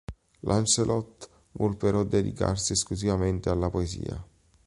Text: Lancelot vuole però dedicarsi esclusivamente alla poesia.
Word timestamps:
Lancelot 0.39 1.29
vuole 1.51 1.75
però 1.75 2.03
dedicarsi 2.03 2.71
esclusivamente 2.71 3.49
alla 3.51 3.69
poesia. 3.69 4.19